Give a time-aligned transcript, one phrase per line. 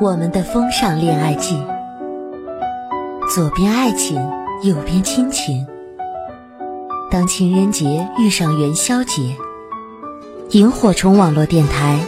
[0.00, 1.60] 我们的风尚恋爱季，
[3.34, 4.16] 左边爱情，
[4.62, 5.66] 右边亲情。
[7.10, 9.34] 当情人节遇上元宵节，
[10.50, 11.98] 萤火虫网络电台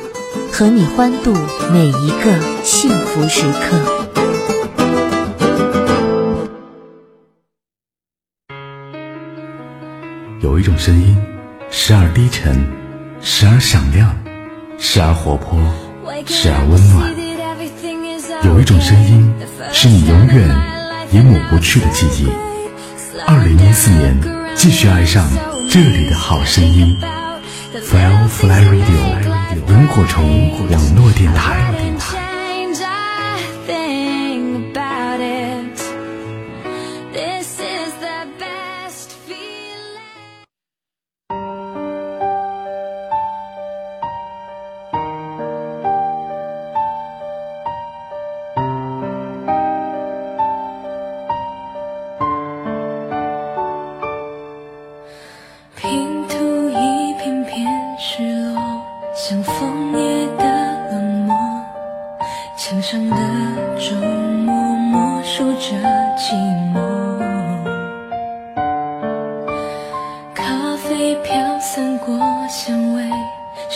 [0.52, 1.32] 和你欢度
[1.72, 3.76] 每一个幸福时刻。
[10.40, 11.16] 有一种声音，
[11.70, 12.64] 时而低沉，
[13.20, 14.16] 时而响亮，
[14.78, 15.58] 时而活泼，
[16.24, 17.19] 时而温暖。
[18.42, 19.32] 有一种声音，
[19.72, 20.48] 是你永远
[21.12, 22.26] 也抹不去的记忆。
[23.26, 24.16] 二零一四年，
[24.54, 25.28] 继续爱上
[25.68, 26.96] 这里的好声音
[27.74, 31.79] ，Firefly Radio，萤火虫网络电台。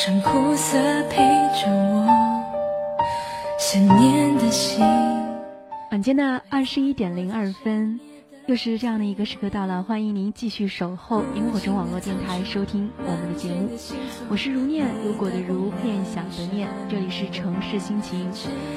[0.04, 0.76] 像苦涩
[1.08, 1.16] 陪
[1.54, 2.06] 着我。
[3.58, 4.84] 想念的心。
[5.92, 7.98] 晚间的二十一点零二分，
[8.44, 13.70] 又是这样的一个时刻到了，欢迎您继续守候萤火虫网络电台收听我们的节目，
[14.28, 18.30] 我是如念，如果的如，念想的念，这里是城市心情。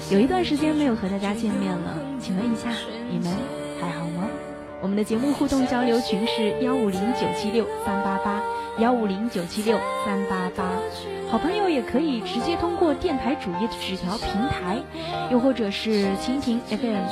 [0.09, 2.69] 有一段时间没有和大家见面了，请问一下，
[3.11, 3.35] 你们
[3.81, 4.29] 还好吗？
[4.81, 8.41] 我们的节目互动交流群是幺五零九七六三八八
[8.79, 10.69] 幺五零九七六三八八，
[11.31, 14.79] 好朋友也可以直接通过电台主页的纸条平台，
[15.31, 17.03] 又或者是蜻蜓 FM，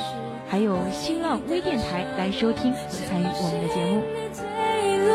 [0.48, 4.00] 还有新浪微电台来收听和参与我们的节目。
[4.32, 4.44] 坠
[5.08, 5.12] 落，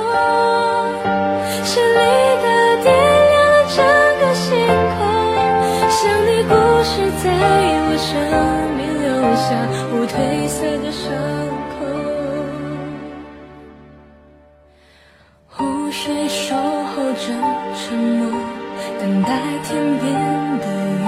[1.64, 2.00] 绚丽
[2.44, 2.46] 的
[2.84, 2.92] 点
[3.32, 3.80] 亮了整
[4.20, 4.52] 个星
[4.92, 5.00] 空，
[5.90, 6.52] 像你故
[6.84, 6.92] 事
[7.24, 7.26] 在
[7.88, 8.12] 我生
[8.76, 9.08] 命留
[9.38, 9.48] 下
[9.90, 10.14] 不褪
[10.50, 11.08] 色的伤
[17.22, 17.28] 着
[17.78, 18.22] 沉默，
[19.00, 19.30] 等待
[19.64, 20.04] 天边
[20.60, 20.66] 的
[21.02, 21.06] 月。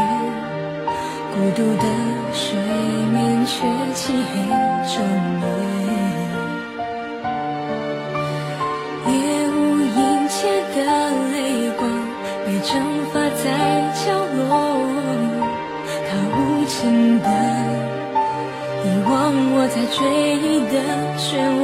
[1.33, 1.85] 孤独的
[2.31, 2.43] 水
[3.11, 3.53] 面却
[3.95, 4.31] 漆黑
[4.85, 4.95] 整
[5.41, 5.43] 夜。
[9.09, 9.11] 夜
[9.49, 9.97] 无阴
[10.29, 10.37] 切
[10.75, 10.77] 的
[11.31, 11.35] 泪
[11.79, 11.81] 光
[12.45, 12.71] 被蒸
[13.11, 13.43] 发在
[13.95, 14.05] 角
[14.37, 14.41] 落，
[16.07, 16.07] 它
[16.37, 16.37] 无
[16.67, 16.71] 情
[17.21, 17.25] 的
[18.83, 19.11] 遗忘
[19.55, 19.97] 我在追
[20.37, 20.75] 忆的
[21.17, 21.25] 漩
[21.59, 21.61] 涡。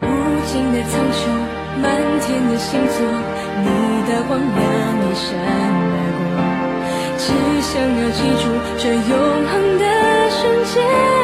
[0.00, 0.06] 无
[0.46, 1.18] 尽的苍穹，
[1.82, 1.90] 满
[2.20, 2.96] 天的星座，
[3.62, 3.68] 你
[4.08, 4.60] 的光亮
[5.00, 5.24] 一闪
[5.90, 6.36] 而过，
[7.18, 7.24] 只
[7.62, 8.44] 想要记住
[8.78, 9.12] 这永
[9.46, 9.84] 恒的
[10.30, 10.40] 瞬
[10.72, 11.23] 间。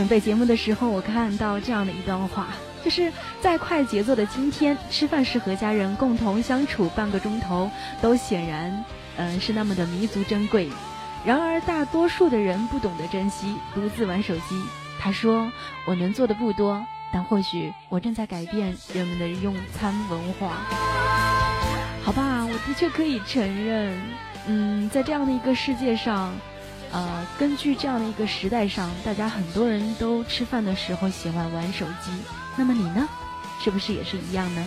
[0.00, 2.46] 准备节目的时候，我看到这样的一段话，
[2.82, 3.12] 就是
[3.42, 8.82] 在快节奏的今天，吃饭时和家人共同相处半个钟头，都显然，
[9.18, 10.70] 嗯、是那么的弥足珍贵。
[11.22, 14.42] 然而，大多数的人不懂得珍惜，独自玩手机。
[14.98, 15.52] 他说
[15.84, 16.82] ：“我能做的不多，
[17.12, 20.56] 但或许我正在改变人们的用餐文化。”
[22.02, 24.00] 好吧，我的确可以承认，
[24.46, 26.32] 嗯，在这样的一个世界上，
[26.92, 32.10] 呃，根据这样的一个时代上，大家很多人都吃饭的时候喜欢玩手机。
[32.56, 33.08] 那么你呢？
[33.62, 34.64] 是不是也是一样呢？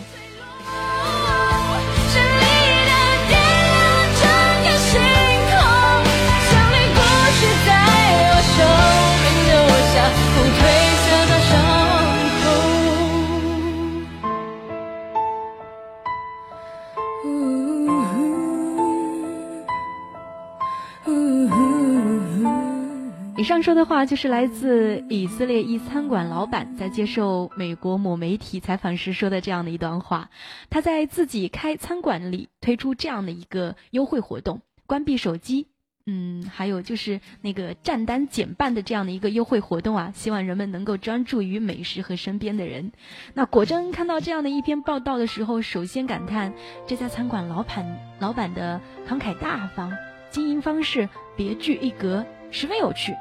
[23.44, 30.30] 以上说的话就是来自以色列一餐馆老板在接受美国某媒体采访时说的这样的一段话。
[30.70, 35.66] 他在自己开餐馆里推出这样的一个优惠活动，关闭手机。
[36.06, 42.92] 嗯，还有就是那个账单减半的这样的一个优惠活动啊，希望人们能够专注于美食和身边的人。
[43.34, 46.54] 那果真看到这样的一篇报道的时候，首先感叹
[46.86, 49.92] 这家餐馆老板老板的慷慨大方，
[50.30, 51.06] 经营方式
[51.36, 53.12] 别具一格，十分有趣。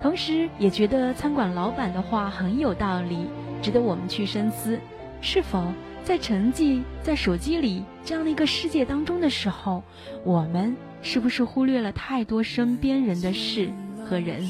[0.00, 3.26] 同时也觉得餐馆老板的话很有道理，
[3.60, 4.78] 值得我们去深思，
[5.20, 5.64] 是否
[6.04, 9.82] 在沉寂在手机里这样的一个世界当中的时候，
[10.24, 10.76] 我们。
[11.04, 13.68] 是不是忽略了太多身边人的事
[14.06, 14.48] 和人？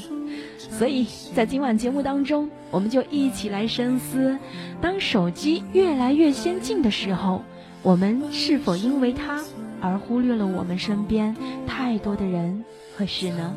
[0.58, 4.38] 所以在今晚节目当中，我们就一起来深思：
[4.78, 7.42] 当手机越来越先进的时候，
[7.80, 9.42] 我们是否因为它
[9.80, 11.34] 而忽略了我们身边
[11.66, 12.62] 太多的人
[12.98, 13.56] 和事呢？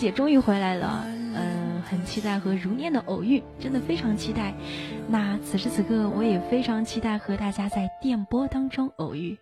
[0.00, 1.04] 姐终于回来了，
[1.34, 4.54] 嗯，很期待和如念的偶遇，真的非常期待。
[5.06, 9.36] 那此时此刻，我也非常期待和大家在电波当中偶遇。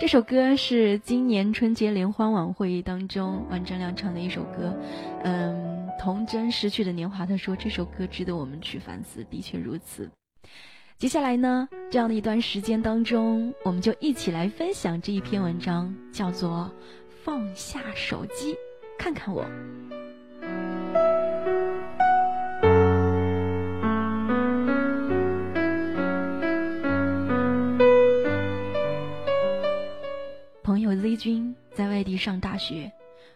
[0.00, 4.76] 这首歌是今年春节联欢晚会当中万正亮唱的一首歌，
[5.22, 7.24] 嗯，童真失去的年华。
[7.24, 10.10] 他说这首歌值得我们去反思，的确如此。
[10.98, 16.68] 接下来呢，这样的一段时间当中，我们就一起来分享这一篇文章，叫做
[17.22, 18.56] 《放下手机，
[18.98, 19.44] 看看我》。
[30.64, 32.90] 朋友 Z 君在外地上大学，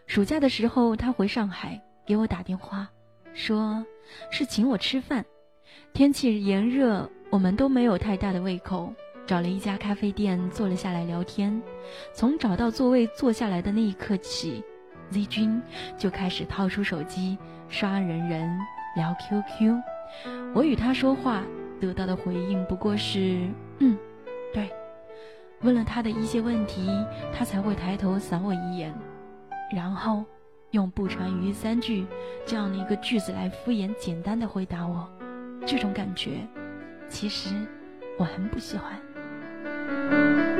[0.09, 2.90] 暑假的时候他回上海给我打电话，
[3.35, 3.87] 说
[4.33, 5.25] 是请我吃饭，
[5.92, 7.09] 天气炎热。
[7.32, 8.92] 我们都没有太大的胃口，
[9.26, 11.62] 找了一家咖啡店坐了下来聊天。
[12.12, 14.62] 从找到座位坐下来的那一刻起
[15.08, 15.62] ，Z 君
[15.96, 17.38] 就开始掏出手机
[17.70, 18.54] 刷人人
[18.96, 19.80] 聊 QQ。
[20.52, 21.42] 我与他说话
[21.80, 23.48] 得到的回应不过是
[23.80, 23.96] “嗯，
[24.52, 24.68] 对”。
[25.62, 26.86] 问了他的一些问题，
[27.32, 28.94] 他才会抬头扫我一眼，
[29.74, 30.22] 然后
[30.72, 32.04] 用“不传于三句”
[32.44, 35.08] 这样的一个句子来敷衍简单的回答我。
[35.64, 36.46] 这种感觉。
[37.12, 37.50] 其实
[38.16, 40.51] 我很不喜欢。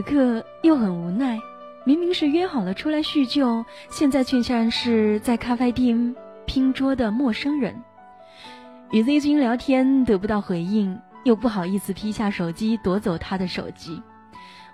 [0.00, 1.38] 此刻又很无奈，
[1.84, 6.16] 明明是约好了出来叙旧，现在却像是在咖啡厅
[6.46, 7.78] 拼桌的陌生人。
[8.92, 14.02] 与 Z 君聊天得不到回应，又不好意思劈下手机夺走他的手机，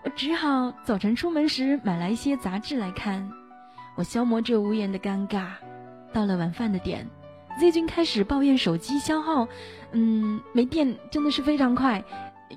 [0.04, 3.28] 我只好早晨出门时买来一些杂志来看，
[3.96, 5.46] 我消磨着无言的尴尬。
[6.12, 7.04] 到了晚饭的点
[7.58, 9.48] ，Z 君开始抱怨手机消耗，
[9.90, 12.04] 嗯，没电真的是非常快。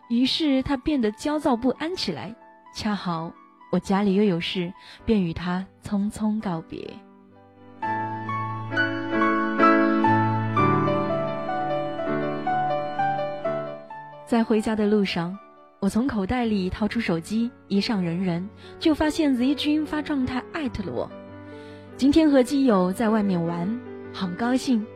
[0.07, 2.35] 于是他变得焦躁不安起来，
[2.79, 3.29] 恰好
[3.73, 4.71] 我家里又有事，
[5.03, 6.89] 便与他匆匆告别。
[14.25, 15.37] 在回家的路上，
[15.81, 21.11] 我从口袋里掏出手机，一上人人，就发现 Z 君发状态艾特了我。
[21.97, 23.77] 今天和基友在外面玩，
[24.13, 24.87] 好高兴。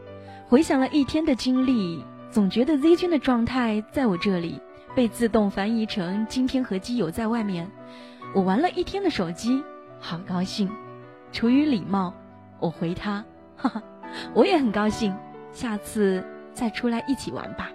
[0.47, 4.61] 回想了一天的经历，总觉得 Z 君的状态在我这里。
[4.95, 7.69] 被自动翻译成今天和基友在外面，
[8.35, 9.63] 我玩了一天的手机，
[10.00, 10.69] 好高兴。
[11.31, 12.13] 出于礼貌，
[12.59, 13.25] 我回他，
[13.57, 13.83] 哈哈，
[14.35, 15.15] 我也很高兴，
[15.51, 16.23] 下次
[16.53, 17.71] 再出来一起玩吧。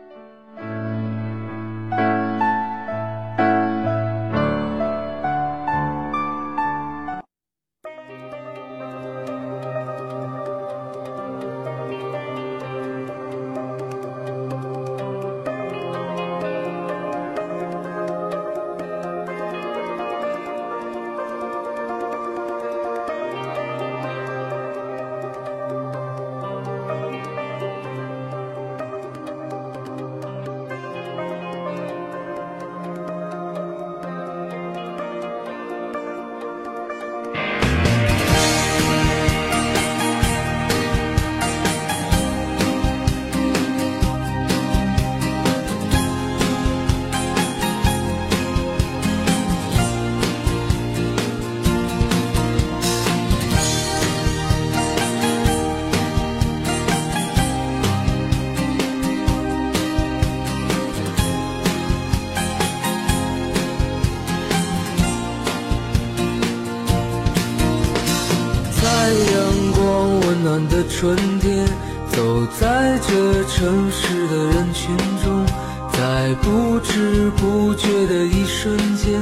[74.26, 75.46] 的人群中，
[75.92, 79.20] 在不知不觉的一瞬间，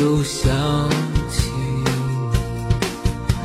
[0.00, 0.50] 又想
[1.30, 1.50] 起。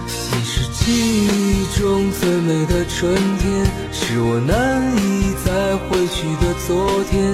[0.05, 7.33] 你是记忆中最美的春天，是我难以再回去的昨天。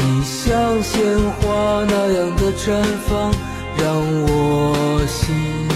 [0.00, 3.32] 你像鲜花那样的绽放，
[3.76, 3.86] 让
[4.26, 5.67] 我心。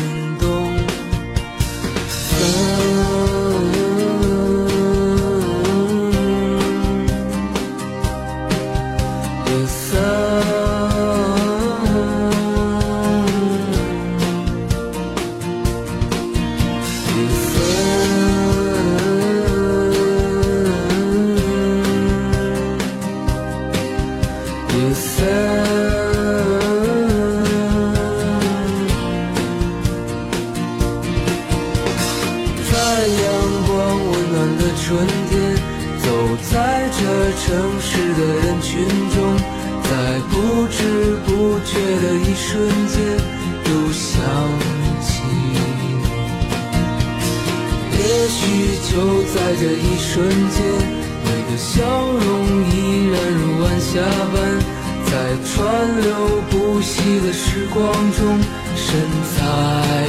[49.62, 50.60] 这一瞬间，
[51.22, 52.20] 你的笑容
[52.68, 54.00] 依然如晚霞
[54.32, 54.58] 般，
[55.06, 55.12] 在
[55.46, 58.40] 川流不息的时光中
[58.74, 60.01] 深藏。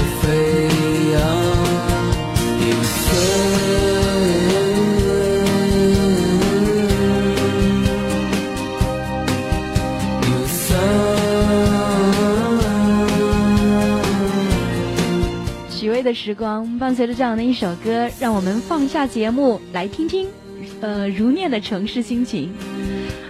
[16.13, 20.27] 时光伴随着这样的一首歌，让我们放下节目来听听，
[20.81, 22.51] 呃，如念的城市心情。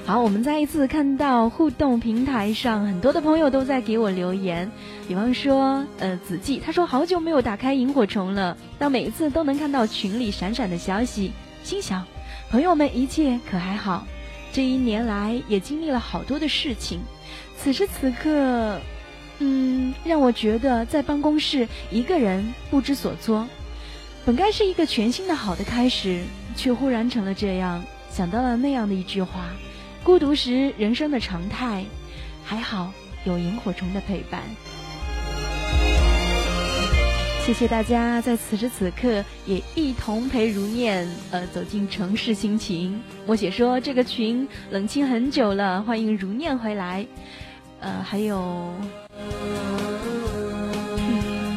[0.05, 4.69] 好，我们再一次看到互动平台上很多的朋友都在给我留言，
[5.07, 11.31] 比方说，呃，子季他说好久没有打开萤火虫了，但每一次都能看到群里闪闪的消息，
[11.63, 12.05] 心想
[12.49, 14.05] 朋友们一切可还好？
[14.51, 16.99] 这一年来也经历了好多的事情，
[17.57, 18.79] 此时此刻
[19.39, 23.47] 嗯，让我觉得在办公室一个人不知所措。
[24.25, 26.21] 本该是一个全新的好的开始，
[26.55, 27.83] 却忽然成了这样。
[28.09, 29.49] 想到了那样的一句话：
[30.03, 31.83] 孤独时人生的常态，
[32.43, 32.93] 还好
[33.25, 34.41] 有萤火虫的陪伴。
[37.45, 43.01] 谢谢大家在此时此刻也一同陪如念呃走进城市心情。
[43.25, 47.05] 我写说这个群冷清很久了，欢迎如念回来。
[47.81, 48.73] 呃，还有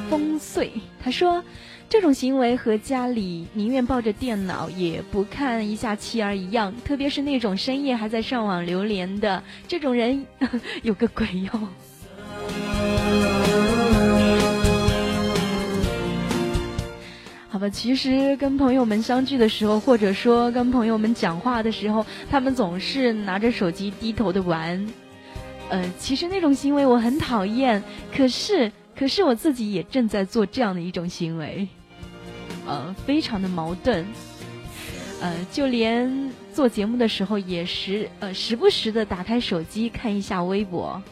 [0.08, 0.72] 风碎，
[1.02, 1.42] 他说。
[1.88, 10.26] 这种行为和家里宁愿抱着电脑也不看一下妻儿一样，特别是那种深夜还在上网留连的这种人，
[10.82, 11.48] 有个鬼用。
[17.48, 24.84] 好吧，其实跟朋友们相聚的时候，或者说跟朋友们讲话的时候，他们总是拿着手机低头的玩。
[25.70, 27.82] 呃，其实那种行为我很讨厌，
[28.14, 28.70] 可是。
[28.98, 31.68] 可是我自己也正在做这样的一种行为，
[32.66, 34.06] 呃，非常的矛盾，
[35.20, 41.02] 呃，就连做节目的时候也时呃时不时的打开手机看一下微博。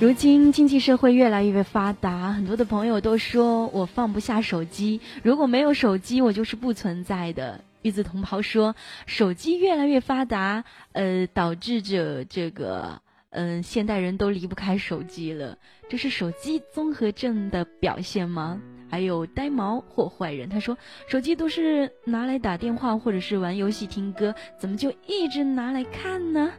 [0.00, 4.98] 如今经济社会越来越发达，很多的朋友都说我放不下手机。
[5.22, 7.60] 如果没有手机，我就是不存在的。
[7.82, 15.58] 玉子同袍说，手机越来越发达，呃，导致着这个，嗯，现代人都离不开手机了。
[15.90, 18.58] 这是手机综合症的表现吗？
[18.88, 20.78] 还有呆毛或坏人，他说
[21.08, 26.50] 手机都是拿来打电话或者是玩游戏、听歌，怎么就一直拿来看呢？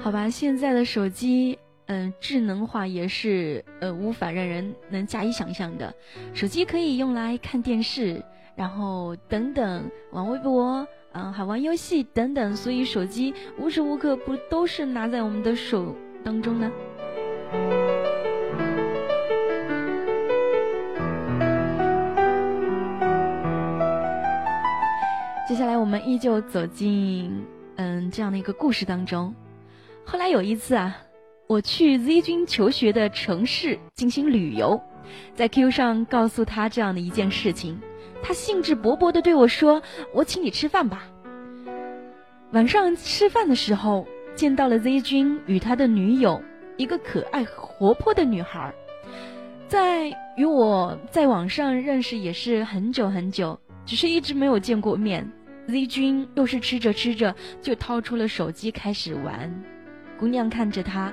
[0.00, 5.92] 好吧，现在的手机，嗯，智能化也是呃无法让人能加以想象的。
[6.32, 8.22] 手机可以用来看电视，
[8.56, 12.56] 然后等等玩微博，嗯，还玩游戏等等。
[12.56, 16.70] 所以手机无时无刻不都是拿在我们的手当中呢。
[25.46, 27.44] 接下来我们依旧走进
[27.76, 29.34] 嗯这样的一个故事当中。
[30.10, 30.96] 后来有一次啊，
[31.48, 34.80] 我去 Z 君求学的城市进行旅游，
[35.34, 37.78] 在 QQ 上告诉他这样的一件事情，
[38.22, 39.82] 他兴致勃勃地对我说
[40.14, 41.06] ：“我请你吃饭吧。”
[42.52, 46.42] 晚上吃饭的时候，见到了 Z 君与他的女友，
[46.78, 48.72] 一个可爱活泼的女孩，
[49.66, 55.30] 在与我在网上认识也是很久很久，只是一直没有见过面。
[55.66, 59.54] Z 君又是吃着吃着就掏出了手机开始玩。
[60.18, 61.12] 姑娘看着他，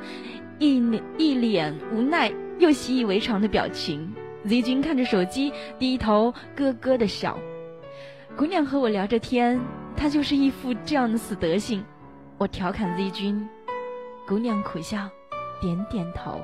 [0.58, 4.14] 一脸一脸无奈又习以为常的表情。
[4.48, 7.38] Z 君看着手机，低头咯咯的笑。
[8.36, 9.60] 姑娘和我聊着天，
[9.96, 11.84] 他就是一副这样的死德性。
[12.38, 13.48] 我调侃 Z 君，
[14.28, 15.10] 姑娘苦笑，
[15.62, 16.42] 点点头。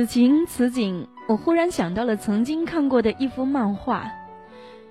[0.00, 4.10] 此情此景，我忽然想到了曾经看过的一幅漫画：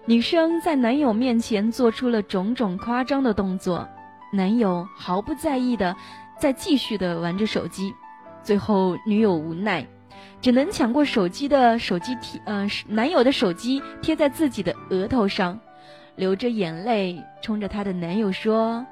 [0.06, 3.90] 女生在男友面前做出了种种夸张的动作，
[4.32, 5.96] 男友毫不在意的
[6.38, 7.92] 在继续的玩着手机，
[8.44, 9.88] 最后女友无奈，
[10.42, 15.60] 只能抢过手机的手机贴，呃，男友的手机贴在自己的额头上，
[16.16, 18.86] 流着眼泪冲着她的男友说：“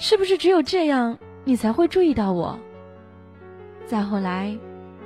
[0.00, 2.58] 是不是只有这样，你才会注意到我？”
[3.84, 4.56] 再后来。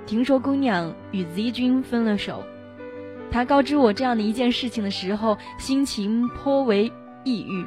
[0.04, 2.42] 听说姑娘与 Z 君分了手，
[3.30, 6.92] 他告知我这样的一件事情的时候，心情颇为
[7.24, 7.66] 抑郁。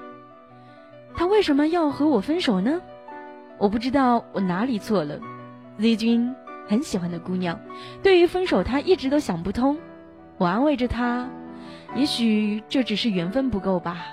[1.16, 2.82] 他为什么要和我分手呢？
[3.58, 5.18] 我不知道我哪里错了。
[5.80, 6.36] Z 君
[6.68, 7.58] 很喜欢的姑娘，
[8.04, 9.78] 对于分手他一直都想不通。
[10.38, 11.28] 我安慰着他，
[11.96, 14.06] 也许这只是缘分不够吧。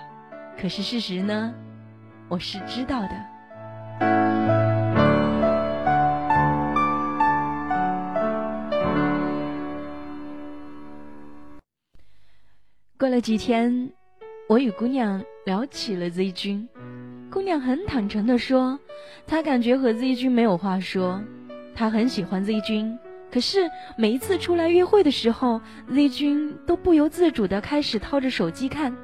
[0.57, 1.53] 可是事实呢？
[2.29, 3.32] 我是知道的。
[13.03, 13.91] 过了几天，
[14.49, 16.69] 我与姑娘聊起了 Z 君。
[17.33, 18.79] 姑娘很坦诚地说，
[19.27, 21.21] 她感觉和 Z 君没有话说，
[21.75, 22.97] 她很喜欢 Z 君，
[23.29, 25.61] 可是每一次出来约会的时候
[25.91, 28.97] ，Z 君都不由自主的开始掏着手机看。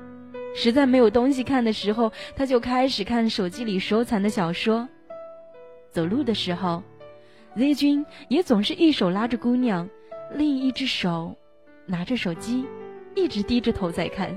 [0.55, 4.89] 实在没有东西看的时候，他就开始看手机里收藏的小说。
[5.91, 6.81] 走路的时候
[7.57, 9.91] ，Z 君也总是一手拉着姑娘，
[10.35, 11.37] 另一只手
[11.85, 12.65] 拿着手机，
[13.19, 14.35] 一直低着头在看。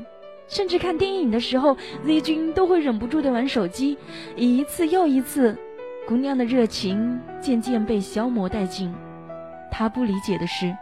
[0.48, 3.98] 甚至看电影的时候，Z 君都会忍不住的玩手机，
[4.36, 5.58] 一次又一次。
[6.06, 8.94] 姑娘的热情渐渐被消磨殆尽。
[9.72, 10.76] 他不理解的是，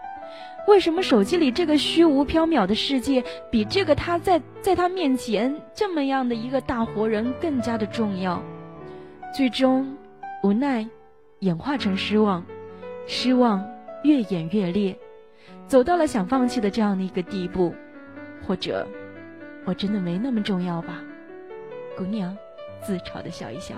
[0.67, 8.41] 为什么手机里这个虚无缥缈的世界，比这个他在在他面前这么样的一个大活人更加的重要？
[9.35, 9.95] 最终，
[10.41, 10.87] 无奈
[11.39, 12.43] 演化成失望，
[13.05, 13.63] 失望
[14.03, 14.97] 越演越烈，
[15.67, 17.75] 走到了想放弃的这样的一个地步。
[18.45, 18.87] 或者，
[19.65, 21.03] 我真的没那么重要吧？
[21.97, 22.35] 姑娘
[22.81, 23.75] 自嘲的笑一笑。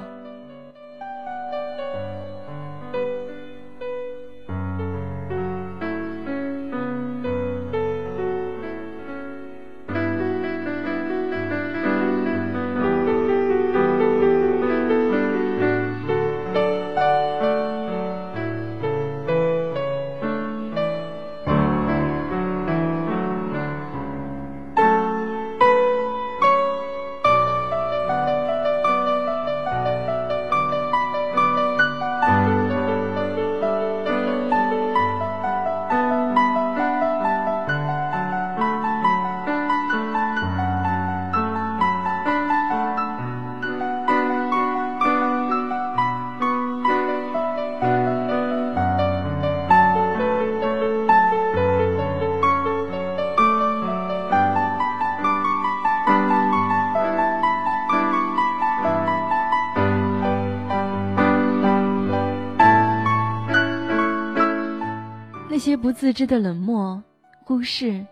[65.91, 67.01] 自知的冷漠、
[67.43, 68.05] 忽视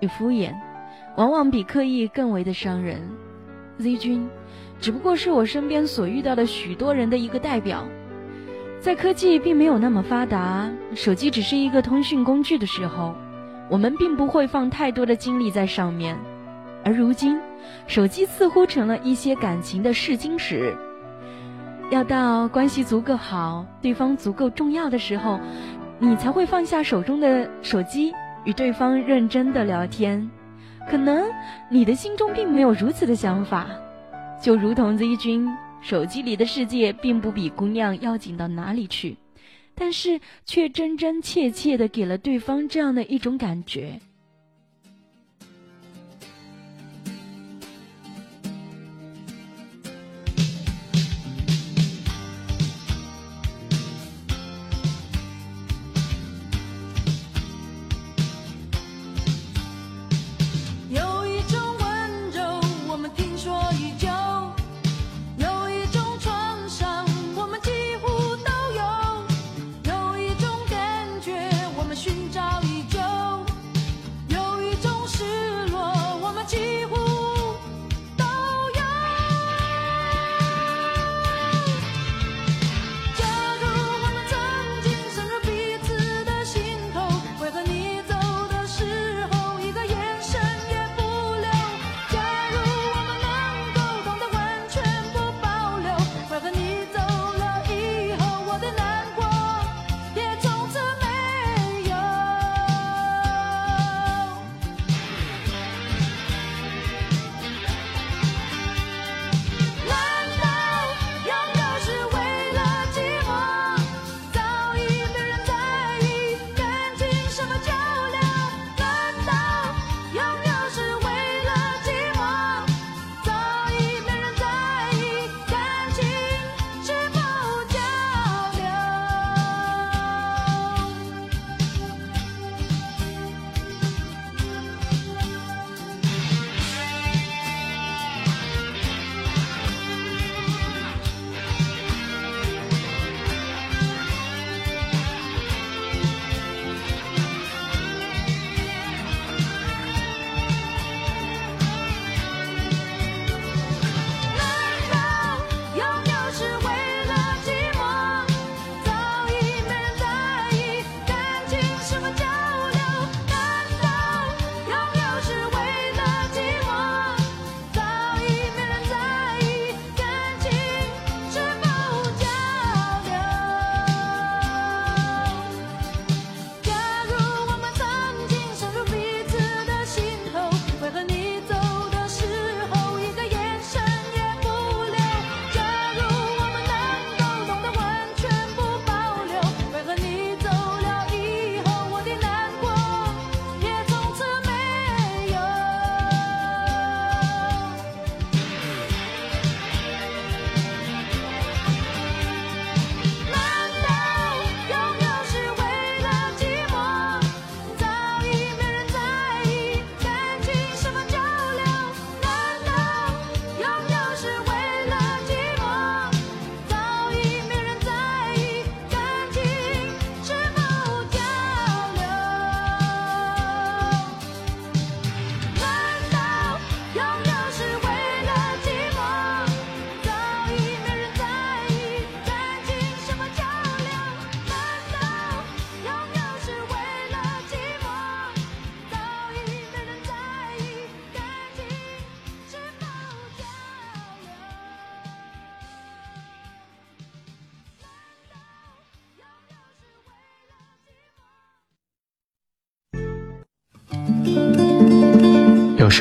[0.00, 0.52] 与敷衍，
[1.16, 3.00] 往往比刻意更为的伤人。
[3.78, 4.28] Z 君，
[4.80, 7.84] 只不过是我身边所遇到的许多人的一个代表。
[8.80, 13.14] 在科技并没有那么发达，手机只是一个通讯工具的时候，
[13.70, 16.18] 我们并不会放太多的精力在上面。
[16.84, 17.40] 而如今，
[17.86, 20.76] 手机似乎成了一些感情的试金石。
[21.90, 25.38] 要到关系足够好、对方足够重要的时候。
[26.04, 28.12] 你才会放下手中的手机，
[28.44, 30.28] 与对方认真的聊天。
[30.90, 31.30] 可能
[31.70, 33.68] 你的心中并没有如此的想法，
[34.42, 35.48] 就如同 Z 君
[35.80, 39.16] 手机里的世界并不比姑娘要紧到哪里去，
[39.76, 44.00] 但是却真真切切的给了对方这样的一种感觉。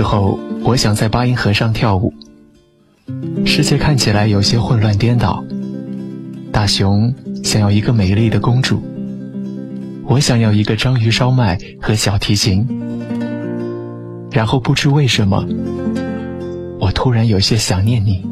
[0.01, 2.11] 时候，我想在八音盒上跳舞。
[3.45, 5.45] 世界看起来有些混乱颠倒。
[6.51, 8.81] 大熊想要一个美丽的公主，
[10.07, 12.67] 我想要一个章鱼烧麦和小提琴。
[14.31, 15.45] 然后不知为什么，
[16.79, 18.25] 我突然有些想念你。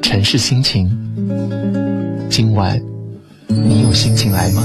[0.00, 0.88] 城市心情，
[2.30, 2.80] 今晚
[3.48, 4.62] 你有心情来吗？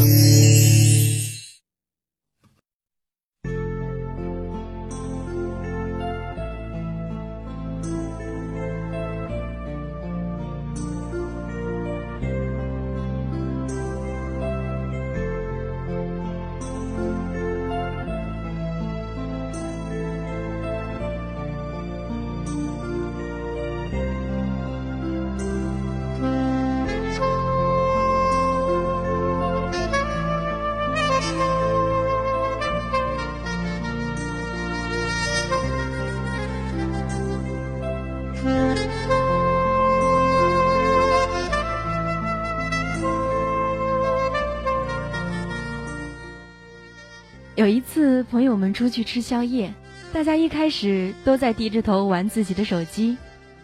[48.92, 49.74] 去吃宵夜，
[50.14, 53.18] 大家一开始都在低着头玩自己的手机，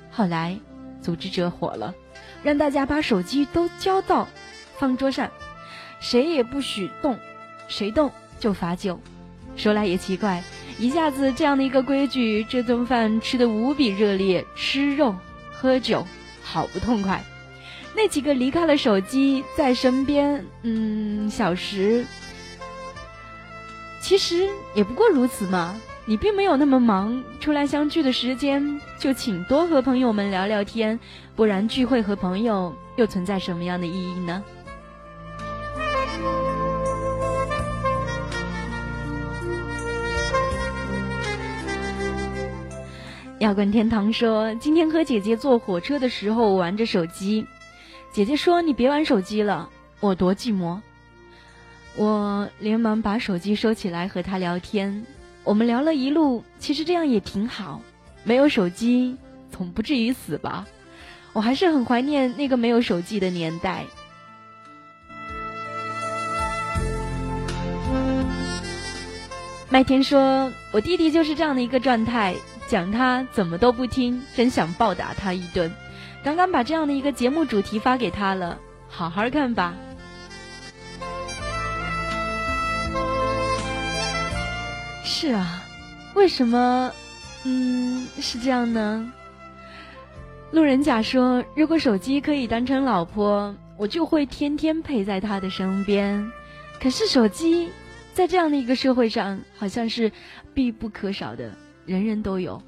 [0.10, 0.58] 后来，
[1.02, 1.94] 组织者火了，
[2.42, 4.28] 让大家把手机都交到
[4.78, 5.30] 方桌上，
[6.00, 7.20] 谁也不许动，
[7.68, 8.10] 谁动
[8.40, 9.00] 就罚酒。
[9.56, 10.44] 说来也奇怪，
[10.80, 15.16] 一下子这样的一个规矩，这顿饭吃的无比热烈，吃肉
[15.52, 16.06] 喝酒，
[16.42, 17.24] 好不痛快。
[17.96, 22.06] 那几个离开了手机在身边，嗯，小时。
[24.08, 30.98] 其实也不过如此嘛，你并没有那么忙，出来相聚的时间就请多和朋友们聊聊天，
[31.36, 34.42] 不然聚会和朋友又存在什么样的意义呢？
[43.40, 47.46] 摇滚天堂说，今天和姐姐坐火车的时候玩着手机，
[48.14, 50.80] 姐姐说你别玩手机了，我多寂寞。
[51.98, 55.04] 我连忙把手机收起来和他聊天，
[55.44, 57.82] 我们聊了一路，其实这样也挺好，
[58.24, 59.18] 没有手机
[59.52, 60.68] 总不至于死吧？
[61.34, 63.84] 我还是很怀念那个没有手机的年代。
[69.70, 72.36] 麦田说：“我弟弟就是这样的一个状态，
[72.68, 75.72] 讲他怎么都不听，真想暴打他一顿。
[76.24, 79.74] 刚刚把这样的一个节目主题发给他了，好好看吧。”
[85.20, 85.64] 是啊，
[86.14, 86.92] 为什么？
[87.44, 89.12] 嗯，是这样呢。
[90.52, 96.24] 路人甲说：“如果手机可以当成老婆，我就会天天陪在他的身边。
[96.80, 97.68] 可是手机
[98.14, 100.12] 在这样的一个社会上，好像是
[100.54, 101.52] 必不可少的，
[101.88, 102.62] 人人都有。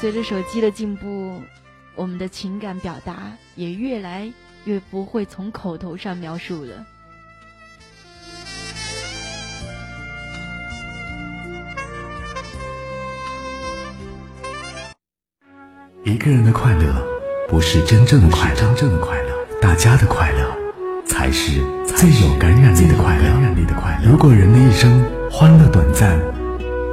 [0.00, 1.42] 随着手机的进步，
[1.94, 4.32] 我们的情感表达也越来。”
[4.66, 6.84] 越不会从口头上描述了。
[16.02, 17.04] 一个人的快乐
[17.48, 20.56] 不是真正的快乐，真正的快乐，大家的快乐
[21.06, 24.08] 才是最有感染力的快乐。
[24.08, 26.18] 如果人的一生欢乐短暂，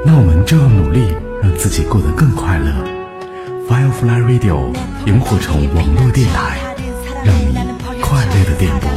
[0.05, 2.71] 那我们就要努力让自己过得更快乐。
[3.67, 4.75] Firefly Radio
[5.07, 6.72] 萤火虫网络电台，
[7.25, 7.53] 让你。
[8.01, 8.89] 快乐的电波。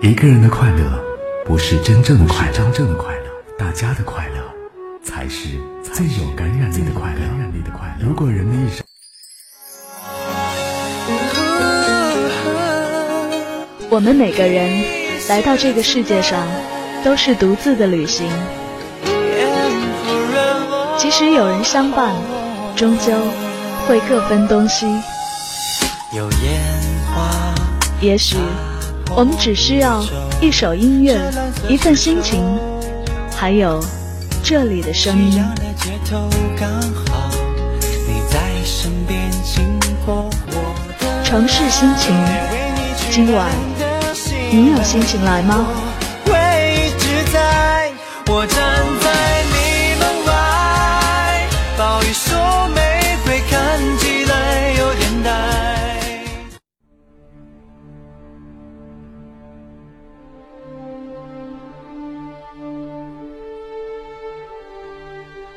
[0.00, 1.04] 一个人的快乐
[1.44, 3.24] 不是真正的快乐，真正的快乐，
[3.56, 4.42] 大家的快乐
[5.02, 7.20] 才是最有感染力的快乐。
[8.00, 8.87] 如果人的一生，
[13.90, 14.98] 我们每个人。
[15.28, 16.46] 来到这个世界上，
[17.04, 18.26] 都是独自的旅行。
[20.96, 22.14] 即使有人相伴，
[22.74, 23.12] 终究
[23.86, 24.86] 会各分东西。
[28.00, 28.36] 也许
[29.14, 30.02] 我们只需要
[30.40, 31.18] 一首音乐，
[31.68, 32.42] 一份心情，
[33.36, 33.84] 还有
[34.42, 35.44] 这里的声音。
[41.22, 42.14] 城市心情，
[43.10, 43.77] 今晚。
[44.50, 45.66] 你有心情来吗？
[46.24, 46.32] 会
[46.74, 47.92] 一直在，
[48.28, 48.56] 我站
[49.00, 52.34] 在你门外，抱一束
[52.74, 52.80] 玫
[53.24, 55.28] 瑰，看起来有点呆。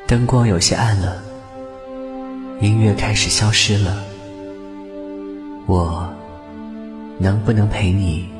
[0.06, 1.16] 灯光有些暗了。
[2.60, 3.96] 音乐开始消失了，
[5.66, 6.06] 我
[7.18, 8.31] 能不能陪你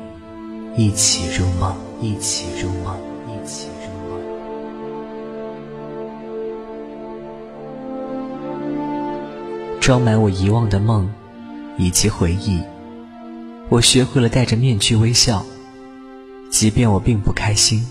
[0.75, 1.75] 一起入梦？
[2.01, 4.19] 一起入梦，一起入梦。
[9.79, 11.07] 装满我遗忘的梦
[11.77, 12.59] 以及回忆，
[13.69, 15.45] 我学会了戴着面具微笑，
[16.49, 17.85] 即便我并不开心。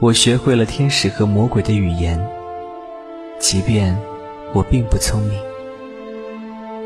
[0.00, 2.22] 我学会了天使和魔鬼的语言，
[3.38, 3.98] 即便
[4.52, 5.40] 我并不聪明。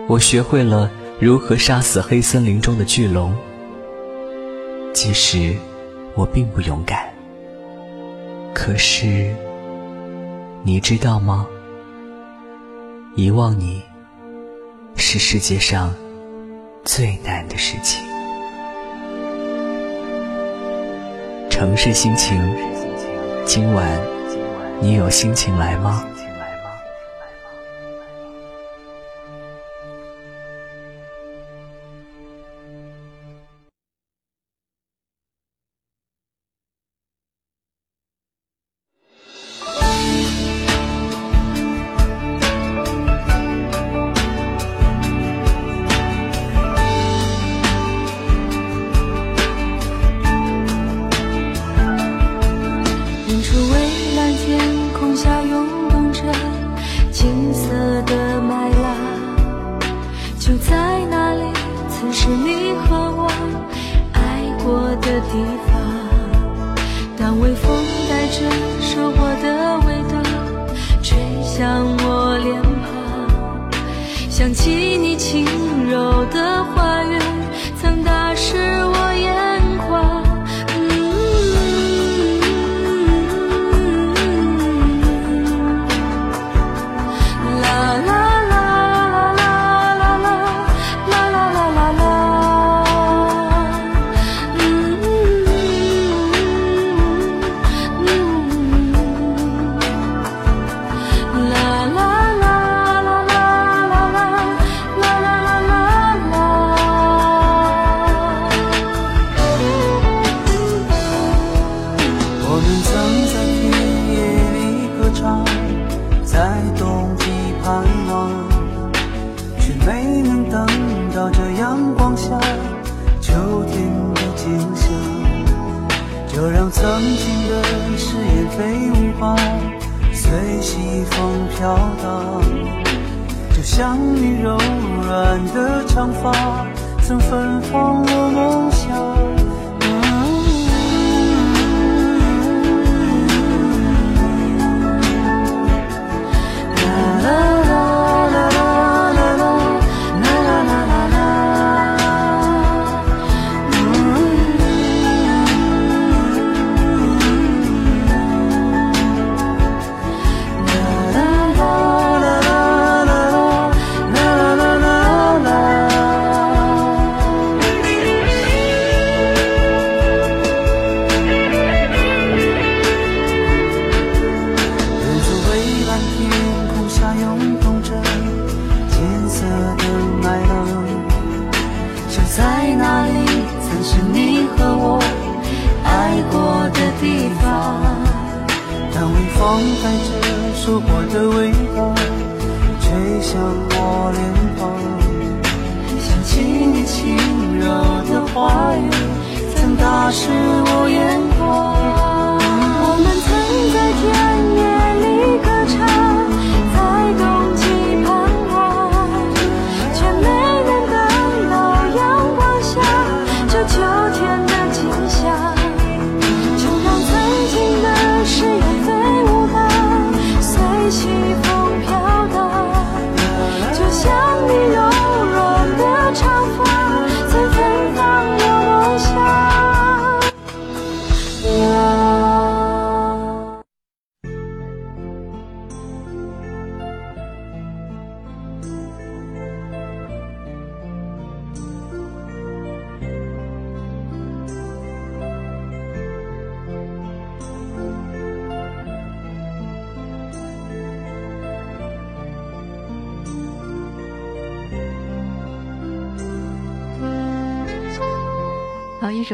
[0.09, 3.35] 我学会了如何杀死黑森林中的巨龙，
[4.95, 5.57] 其实
[6.15, 7.09] 我并不勇敢。
[8.55, 9.35] 可是，
[10.63, 11.47] 你知道吗？
[13.17, 13.83] 遗忘你，
[14.97, 15.95] 是世界上
[16.85, 18.03] 最难的事情。
[21.51, 22.39] 城市心情。
[23.45, 24.01] 今晚，
[24.81, 26.07] 你有心情来吗？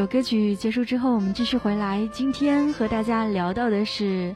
[0.09, 2.09] 歌曲结束之后，我们继续回来。
[2.11, 4.35] 今天和大家聊到的是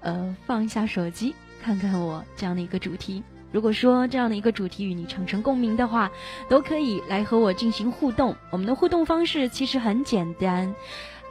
[0.00, 3.22] 呃，放下手机，看看我这样的一个主题。
[3.52, 6.10] 如果说这样的一个主题与你产生共鸣的话，
[6.48, 8.34] 都可以来和我进行互动。
[8.48, 10.74] 我们的互动方式其实很简单，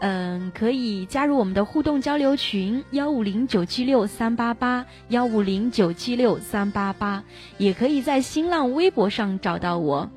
[0.02, 7.24] 嗯，可以加入我们的互动交流群幺五零九七六三八八幺五零九七六三八八，
[7.58, 10.12] 也可以在新浪微博上找到我，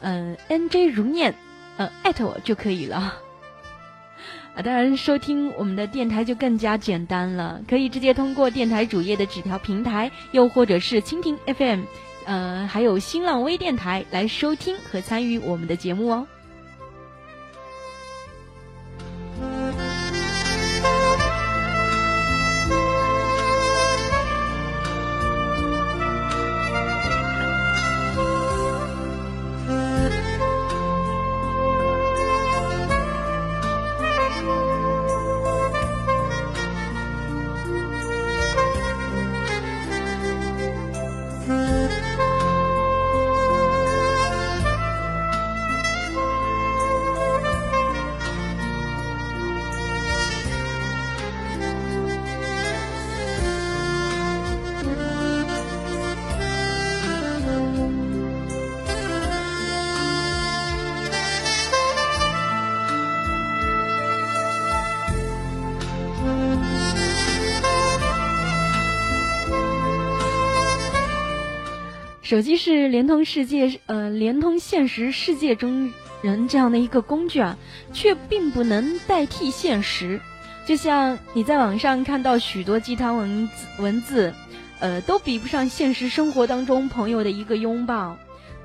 [0.00, 1.36] 嗯，N J 如念，
[1.76, 2.96] 呃，艾特我就可以了。
[4.54, 11.80] 啊，当然，收听我们的电台就更加简单了，可以直接通过电台主页的纸条平台，又或者是蜻蜓 FM，
[12.26, 16.26] 呃，还有新浪微电台来收听和参与我们的节目哦。
[72.32, 77.58] 手机是联通世界，呃，联通现实世界中人这样的一个工具啊，
[77.92, 80.18] 却并不能代替现实。
[80.64, 84.32] 就像你在网上看到许多鸡汤文文字，
[84.80, 88.16] 呃，都比不上现实生活当中朋友的一个拥抱。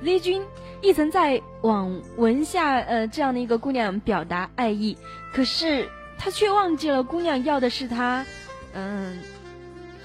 [0.02, 0.42] Z 君
[0.82, 4.96] 亦曾在网文下，呃，这样的一个姑娘表达爱意，
[5.34, 8.26] 可是他却忘记了姑娘要的是他，
[8.72, 9.20] 嗯，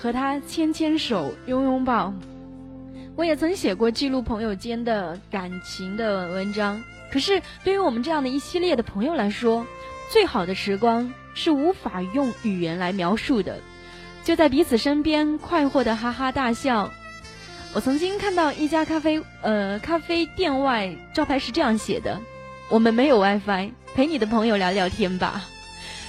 [0.00, 2.12] 和他牵牵手、拥拥抱。
[3.14, 9.66] 我也曾写过记录朋友间的感情的文章，可是对于我们这样的一系列的朋友来说，
[10.10, 13.60] 最好的时光是无法用语言来描述的，
[14.24, 16.90] 就在彼此身边快活的哈哈大笑。
[17.74, 22.18] 我曾经看到一家咖啡，呃，咖啡店外招牌是这样写的
[22.70, 25.44] ：“我们没有 WiFi，陪你的朋友聊聊天吧。”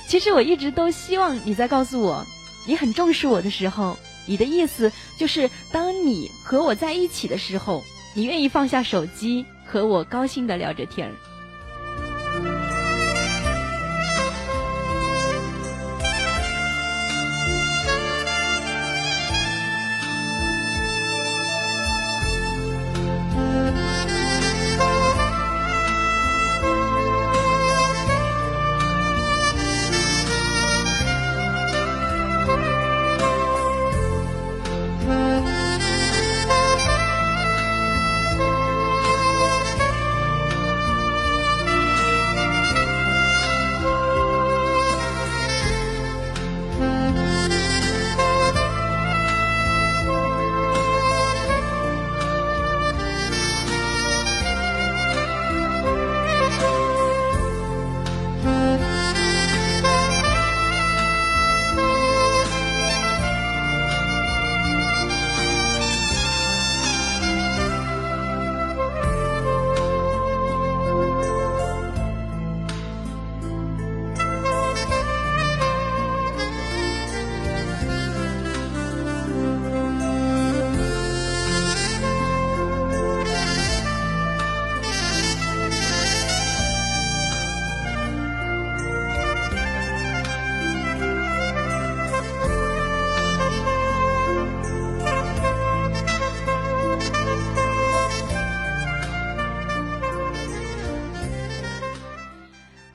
[0.07, 2.25] 其实我一直都希望你在告诉我
[2.65, 3.97] 你很重视我的时候。
[4.25, 11.13] 你的意思就是，当你和我在一起的时候，你愿意放下手机，和我高兴的聊着天儿。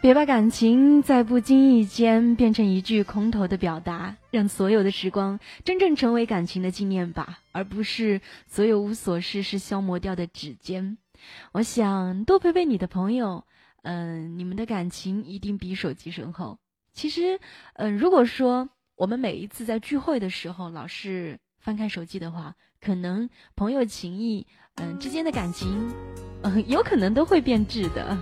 [0.08, 10.96] 别把感情在不经意间变成一句空头的表达，让所有的时光真正成为感情的纪念吧，而不是所有无所事事消磨掉的指尖。
[11.52, 13.44] 我想多陪陪你的朋友，
[13.82, 16.58] 嗯，你们的感情一定比手机深厚。
[16.94, 17.38] 其实，
[17.74, 24.46] 嗯，如果说我们每一次在聚会的时候老是翻看手机的话，可能朋友情谊，
[24.76, 25.92] 嗯，之间的感情，
[26.44, 28.16] 嗯，有可能都会变质的。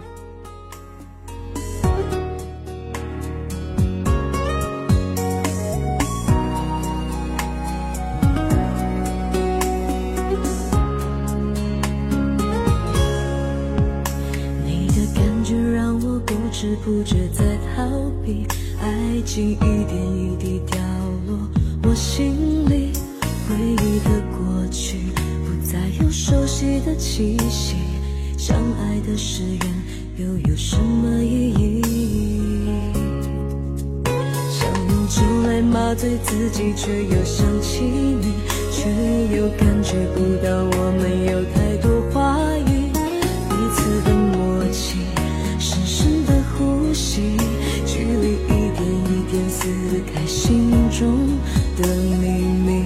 [16.67, 17.45] 不知不觉在
[17.77, 17.87] 逃
[18.25, 18.45] 避，
[18.81, 20.81] 爱情一点一滴掉
[21.29, 21.39] 落。
[21.85, 22.91] 我心里
[23.47, 24.99] 回忆的过去，
[25.45, 27.77] 不再有熟悉的气息。
[28.37, 29.61] 相爱的誓言
[30.17, 31.83] 又有什么意义？
[34.51, 38.33] 想用酒来麻醉自己，却又想起你，
[38.73, 38.91] 却
[39.37, 42.26] 又感觉不到我们有太多话
[46.97, 47.37] 息，
[47.85, 49.69] 距离一点一点撕
[50.15, 51.39] 开心中
[51.77, 51.87] 的
[52.19, 52.85] 秘密。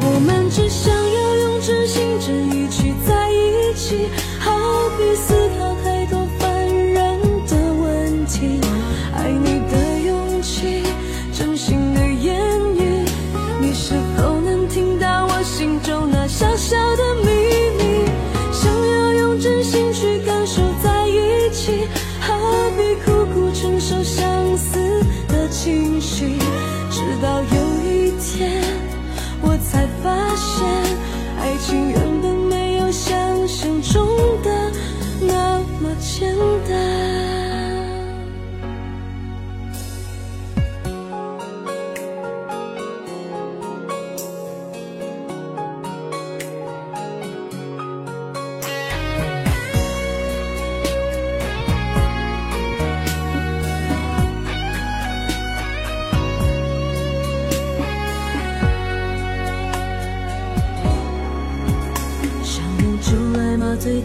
[0.00, 4.08] 我们只想要用真心真意去在一起，
[4.38, 4.50] 好
[4.96, 5.34] 比撕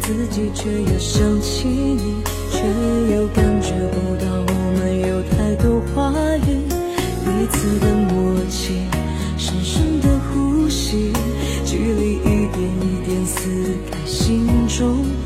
[0.09, 2.57] 自己，却又想起你，却
[3.13, 6.11] 又感觉不到我们有太多话
[6.47, 6.65] 语，
[7.23, 8.87] 彼此的默契，
[9.37, 11.13] 深深的呼吸，
[11.63, 15.18] 距离一点一点撕开心中。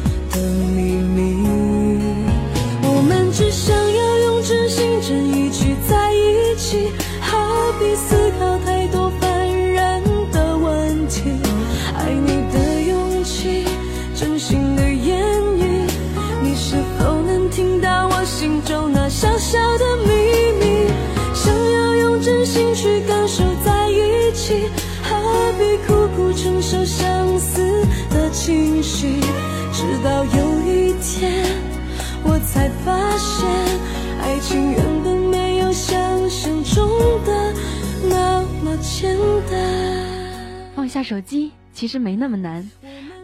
[41.04, 42.72] 下手机其实没那么难。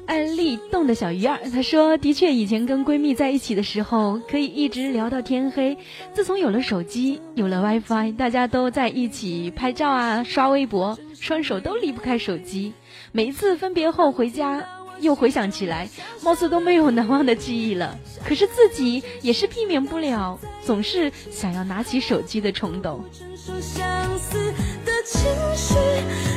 [0.05, 5.77] 安利冻的小鱼儿，她说：“的确，以前跟闺蜜在一起的时候，可以一直聊到天黑。
[6.13, 12.73] 自从有了手机，有了 WiFi，大家都在一起拍照啊，刷微博，双手都离不开手机。
[13.11, 14.67] 每一次分别后回家。”
[14.99, 15.87] 又回想起来，
[16.23, 17.97] 貌似都没有难忘的记忆了。
[18.25, 23.05] 可是自己也是避免不了，总是想要拿起手机的冲动。
[25.11, 25.17] 其
[25.55, 25.73] 实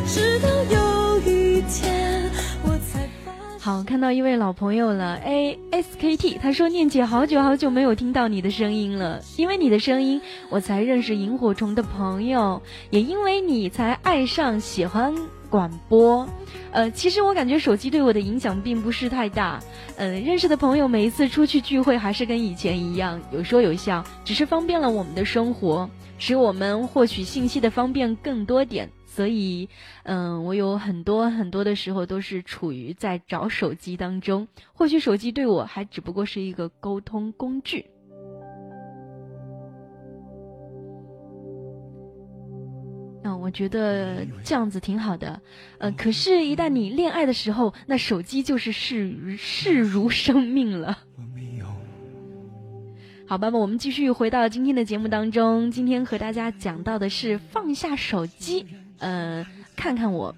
[0.06, 2.30] 直到有一天
[2.64, 3.06] 我才
[3.60, 15.14] 好，看到一位老朋友了，A S K T，他说：“念姐，好久好久没有听到你的声音了，因为你的声音，我才认识萤火虫的朋友，也因为你才爱上喜欢
[15.52, 16.26] 广播。
[16.70, 19.60] 呃，其实我感觉手机对我的影响并不是太大。
[19.96, 29.68] 呃，认识的朋友每一次出去聚会还是跟以前一样，有说有笑，只是方便了我们的生活，使我们获取信息的方便更多点。”所以，
[30.04, 34.48] 嗯，我有很多很多的时候都是处于在找手机当中。
[34.72, 37.84] 或许手机对我还只不过是一个沟通工具。
[43.32, 45.40] 嗯，我觉得这样子挺好的。
[45.78, 50.98] 呃，可是，一旦你恋爱的时候，那手机就是视视如生命了。
[53.26, 55.70] 好吧，我们继续回到今天的节目当中。
[55.70, 58.66] 今天和大家讲到的是放下手机。
[58.98, 60.36] 呃，看看我，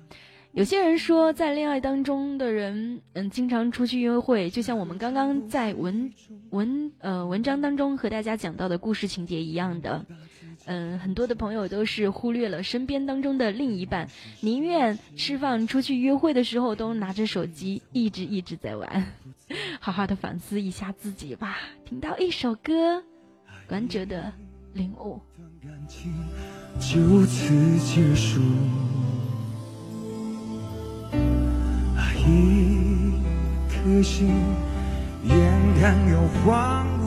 [0.53, 6.13] 有些人说，在恋爱当中的人，嗯，经常出去约会，就像我们刚刚在文
[6.51, 10.07] 文呃文章当中和大家讲到的故事情节一样的，
[10.67, 14.09] 嗯，很多的朋友都是忽略了身边当中的另一半，
[14.41, 19.13] 宁愿吃饭出去约会的时候都拿着手机一直一直在玩，
[19.81, 21.59] 好好的反思一下自己吧。
[21.85, 23.03] 听到一首歌，
[23.69, 24.33] 关喆的
[24.73, 25.21] 领悟。
[26.81, 28.41] 就此结束，
[32.27, 33.13] 一
[33.69, 34.29] 颗心
[35.25, 35.37] 眼
[35.81, 37.04] 看要荒芜。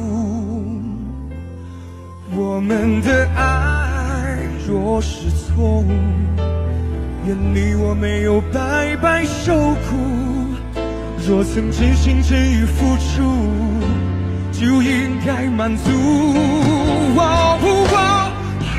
[2.35, 5.87] 我们的爱若是错误，
[7.25, 9.95] 愿你我没有白白受苦。
[11.25, 13.23] 若曾真心真意付出，
[14.51, 15.89] 就应该满足。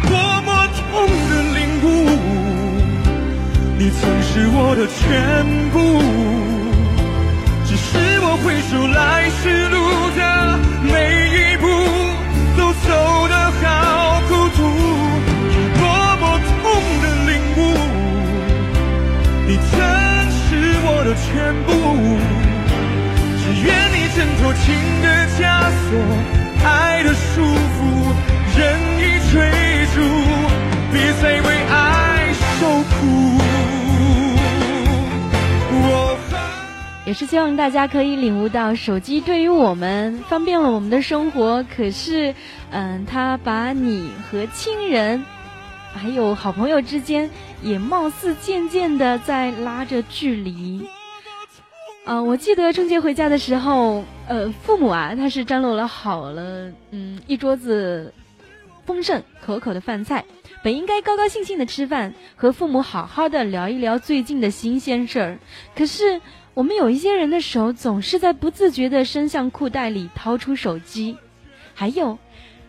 [0.08, 1.86] 多么痛的领悟！
[3.78, 4.98] 你曾是我的全
[5.72, 5.76] 部。
[7.66, 9.76] 只是我回首来时路
[10.16, 10.20] 的
[21.30, 21.72] 全部，
[23.38, 24.64] 只愿你挣脱情
[25.02, 25.06] 的
[25.36, 25.40] 枷
[25.84, 25.90] 锁，
[26.64, 27.78] 爱的束缚，
[28.56, 28.58] 任
[28.98, 29.00] 意
[29.30, 29.34] 追
[29.94, 29.96] 逐，
[30.90, 32.98] 别再为爱受苦。
[37.04, 42.34] 也是希望大家可以领悟到，手机对于我们方便了我们的生活，可是，
[42.70, 45.24] 嗯，它把你和亲人，
[45.94, 47.30] 还有好朋友之间，
[47.62, 50.86] 也貌似渐渐的在拉着距离。
[52.08, 58.14] 啊，我记得春节回家的时候，呃，父母啊，他是张罗了好了，嗯，一桌子
[58.86, 60.24] 丰盛可口的饭菜，
[60.62, 65.38] 本应该高高兴兴的吃饭，和父母好好的聊一聊最近的新鲜事儿，
[65.76, 66.20] 可是。
[66.54, 71.16] 我们有一些人的手总是在不自觉的伸向裤袋里掏出手机，
[71.72, 72.18] 还有，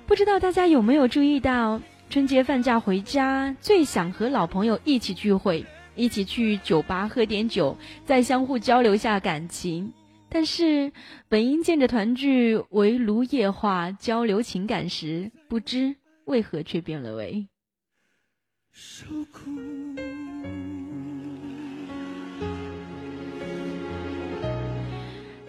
[0.06, 5.66] 不知道大家有没有注意到，春节放假回家最想和老朋友一起聚会，
[5.96, 9.92] 一起去酒吧喝点酒，再相互交流下感情。
[10.30, 10.92] 但是
[11.28, 17.48] 本应见着团聚围炉夜话交流情感时，不知为何却变了味。
[18.72, 19.50] 受苦。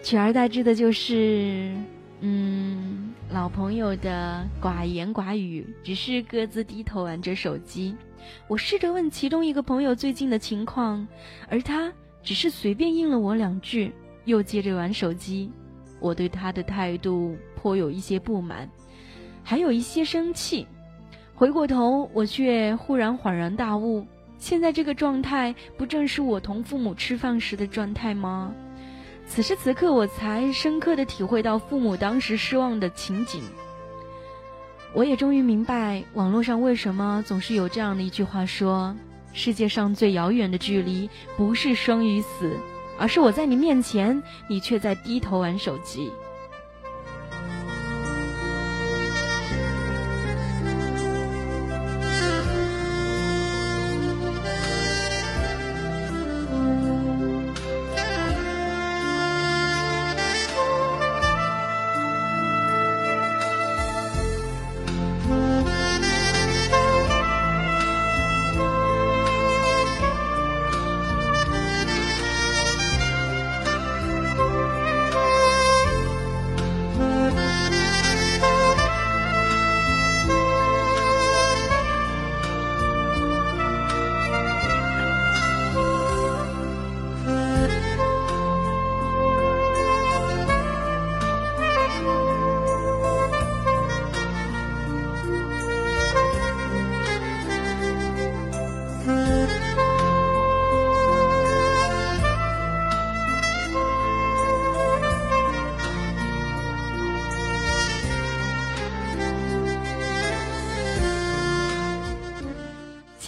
[0.03, 1.71] 取而代之的就是，
[2.21, 7.95] 嗯，老朋友的寡言寡语，只是各自低头玩着手机。
[8.47, 11.07] 我试着问其中一个朋友最近的情况，
[11.49, 11.91] 而他
[12.23, 13.93] 只是随便应了我两句，
[14.25, 15.51] 又接着玩手机。
[15.99, 18.69] 我对他的态度颇有一些不满，
[19.43, 20.67] 还有一些生气。
[21.35, 24.05] 回过头，我却忽然恍然大悟：
[24.37, 28.53] 现在这个状态，不正是我同父母吃饭时的状态吗？
[29.27, 33.41] 此时此刻，我才深刻的体会到父母当时失望的情景。
[34.93, 38.93] 我也终于明白，网络上为什么总是有这样的一句话说：
[39.31, 42.57] 世界上最遥远的距离，不是生与死，
[42.99, 46.11] 而是我在你面前，你却在低头玩手机。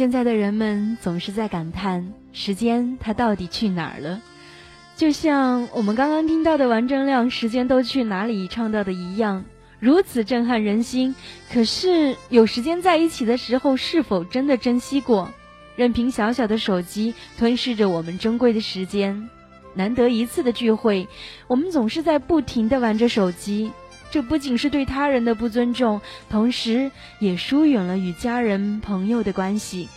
[0.03, 4.21] 现在的人们总是在感叹时间它到底去哪儿了，
[4.97, 9.45] 就像我们刚刚听到的王铮亮《时间都去哪里》唱到的一样，
[9.79, 11.15] 如此震撼人心。
[11.53, 15.31] 可是有时间在一起的时候，是否真的珍惜过？
[15.77, 19.29] 任凭小小的手机吞噬着我们珍贵的时间，
[19.73, 21.07] 难得一次的聚会，
[21.47, 23.71] 我们总是在不停的玩着手机。
[24.13, 25.99] 这不仅是对他人的不尊重，
[26.29, 29.89] 同时也疏远了与家人朋友的关系。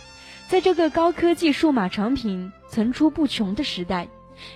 [0.47, 4.07] 在这个高科技数码产品层出不穷的时代，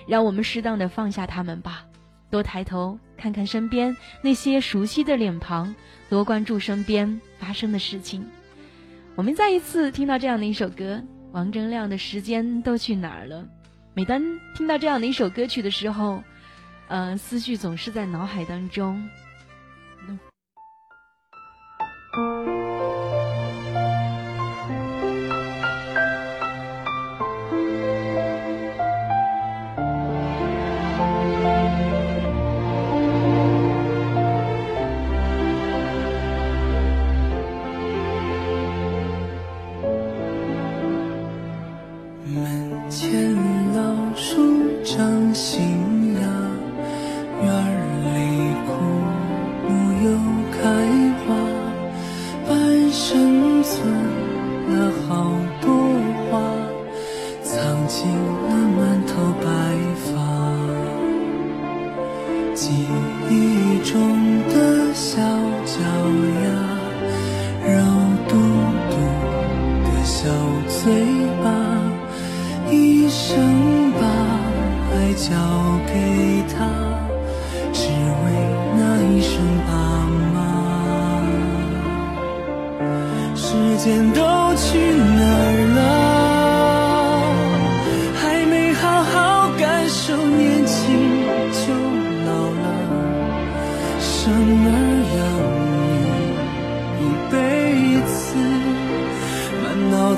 [0.04, 1.84] 让我们适当的放下他们吧，
[2.28, 5.72] 多抬头看看身边那些熟悉的脸庞，
[6.10, 8.26] 多关注身边发生的事情。
[9.14, 11.00] 我们再一次听到这样的一首歌，
[11.30, 13.46] 王铮亮的时间都去哪儿了？
[13.94, 14.20] 每当
[14.56, 16.20] 听到这样的一首歌曲的时候，
[16.88, 19.08] 呃，思绪总是在脑海当中。
[22.12, 22.61] 了好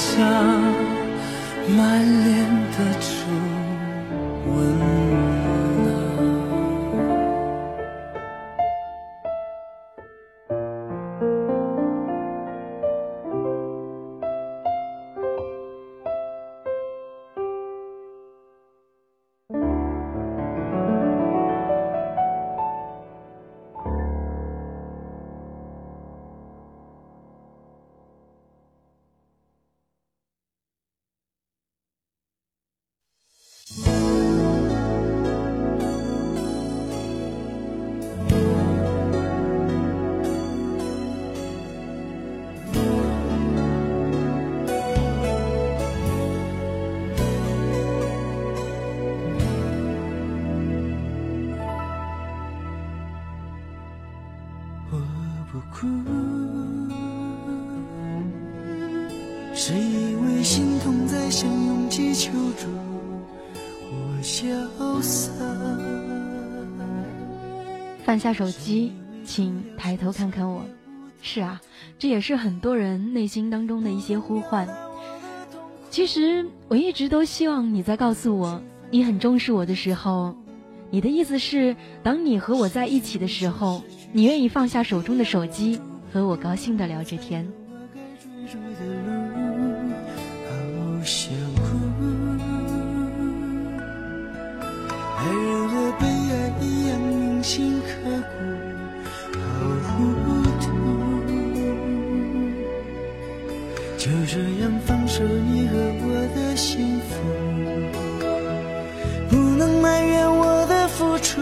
[0.00, 0.16] 下
[1.76, 3.06] 满脸的皱
[4.50, 5.49] 纹。
[68.20, 68.92] 下手机，
[69.24, 70.64] 请抬头看看我。
[71.22, 71.60] 是啊，
[71.98, 74.68] 这也是很多人内心当中的一些呼唤。
[75.90, 80.34] 其实我一直都希望你在告诉我你很重视我的时候，
[80.90, 85.80] 你的意思是，当你和我在一起的时候，你愿意放下手中的手机，
[86.12, 87.50] 和我高兴的聊着天。
[109.60, 111.38] 能埋怨我的付出，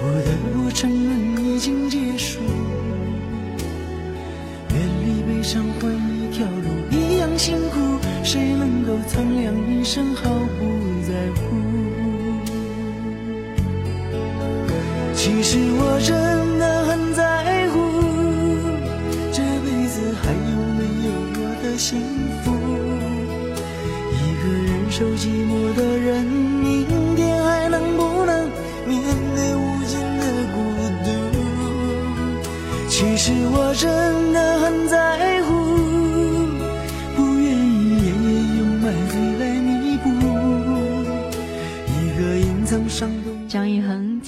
[0.00, 2.40] 不得不承认已经结束。
[4.74, 7.78] 远离悲伤换一条路，一样辛苦，
[8.24, 10.66] 谁能够苍凉一生毫不
[11.06, 11.40] 在乎？
[15.14, 16.29] 其实我真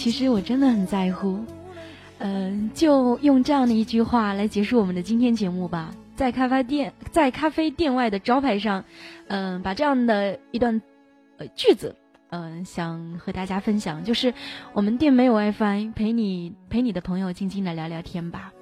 [0.02, 1.38] 其实我真的很在乎。
[2.18, 5.94] 嗯，就用这样的一句话来结束我们的今天节目吧。
[6.16, 8.84] 在咖啡店，在咖啡店外的招牌上，
[9.28, 10.82] 嗯，把这样的一段
[11.38, 11.94] 呃句子，
[12.30, 14.34] 嗯，想和大家分享，就是
[14.72, 18.52] 我们店没有 WiFi，陪你陪你的朋友静静的聊聊天吧。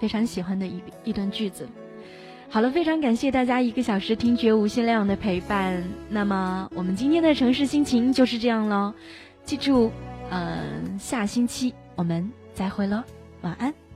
[0.00, 1.68] 非常喜欢的一一段句子。
[2.50, 5.82] 好了，非常感谢大家一个小时听觉无限量的陪伴。
[6.08, 8.92] 那么我们今天的城市心情就是这样喽。
[9.44, 9.90] 记住，
[10.30, 13.02] 嗯，下星期我们再会喽，
[13.42, 13.87] 晚安。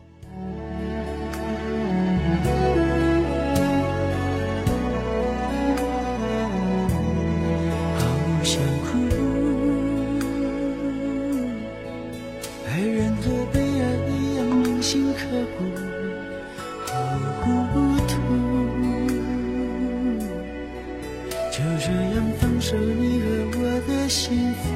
[24.12, 24.68] 幸福，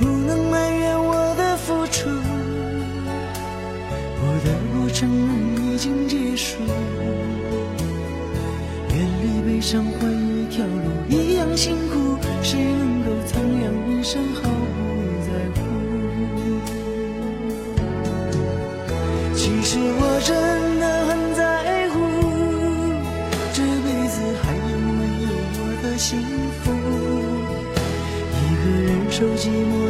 [0.00, 2.08] 不能埋怨我的付出，
[4.16, 5.28] 不得不承认
[5.62, 6.56] 已经结束。
[8.94, 14.22] 远离悲伤换一条路，一样辛苦，谁能够苍凉一生
[29.18, 29.87] 受寂寞